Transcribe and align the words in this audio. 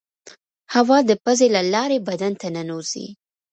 هوا 0.73 0.97
د 1.09 1.11
پزې 1.23 1.47
له 1.55 1.61
لارې 1.73 1.97
بدن 2.09 2.33
ته 2.41 2.47
ننوزي. 2.55 3.07